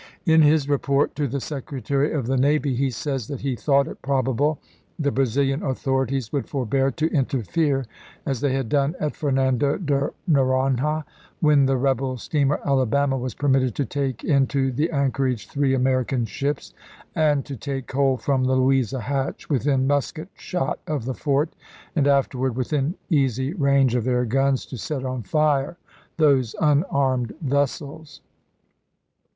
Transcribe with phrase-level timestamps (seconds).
[0.25, 4.01] In his report to the Secretary of the Navy he says that he "thought it
[4.01, 4.57] probable
[4.97, 7.85] the Brazilian authori ties would forbear to interfere,
[8.25, 11.03] as they had done at Fernando de Noronha,
[11.39, 16.25] when the rebel steamer Ala bama was permitted to take into the anchorage three American
[16.25, 16.73] ships,
[17.13, 21.53] and to take coal from the Louisa Hatch within musket shot of the fort,
[21.95, 25.77] and after ward, within easy range of their guns, to set on fire
[26.17, 28.21] those unarmed vessels."